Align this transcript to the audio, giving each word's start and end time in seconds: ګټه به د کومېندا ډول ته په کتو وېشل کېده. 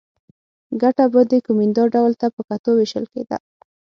ګټه 0.81 1.05
به 1.13 1.21
د 1.31 1.33
کومېندا 1.45 1.83
ډول 1.95 2.11
ته 2.21 2.27
په 2.35 2.41
کتو 2.49 2.69
وېشل 2.77 3.05
کېده. 3.13 3.37